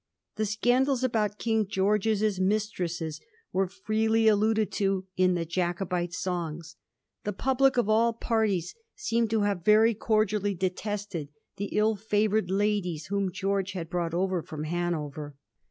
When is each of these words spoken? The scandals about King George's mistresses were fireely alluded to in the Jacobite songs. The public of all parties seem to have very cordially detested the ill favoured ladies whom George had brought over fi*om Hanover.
The 0.35 0.47
scandals 0.47 1.03
about 1.03 1.37
King 1.37 1.67
George's 1.67 2.39
mistresses 2.39 3.21
were 3.53 3.67
fireely 3.67 4.25
alluded 4.27 4.71
to 4.71 5.05
in 5.15 5.35
the 5.35 5.45
Jacobite 5.45 6.11
songs. 6.11 6.75
The 7.23 7.31
public 7.33 7.77
of 7.77 7.87
all 7.87 8.11
parties 8.11 8.73
seem 8.95 9.27
to 9.27 9.41
have 9.41 9.63
very 9.63 9.93
cordially 9.93 10.55
detested 10.55 11.29
the 11.57 11.65
ill 11.65 11.95
favoured 11.95 12.49
ladies 12.49 13.09
whom 13.11 13.31
George 13.31 13.73
had 13.73 13.91
brought 13.91 14.15
over 14.15 14.41
fi*om 14.41 14.63
Hanover. 14.63 15.35